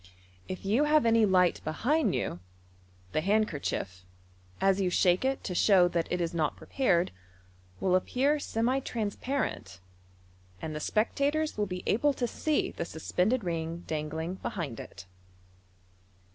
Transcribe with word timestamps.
If 0.47 0.65
you 0.65 0.85
have 0.85 1.05
any 1.05 1.27
light 1.27 1.61
oehind 1.63 2.15
you, 2.15 2.39
the 3.11 3.21
handkerchief, 3.21 4.03
as 4.59 4.81
you 4.81 4.89
shake 4.89 5.23
it 5.23 5.43
to 5.43 5.53
show 5.53 5.87
that 5.89 6.11
it 6.11 6.19
is 6.19 6.33
not 6.33 6.57
prepared, 6.57 7.11
will 7.79 7.95
appear 7.95 8.39
semi 8.39 8.79
trans 8.79 9.15
parent, 9.17 9.79
and 10.59 10.75
the 10.75 10.79
spectators 10.79 11.55
will 11.55 11.67
be 11.67 11.83
able 11.85 12.13
to 12.13 12.25
see 12.27 12.71
the 12.71 12.83
suspended 12.83 13.43
ring 13.43 13.83
dangling 13.85 14.39
behind 14.41 14.79
it. 14.79 15.05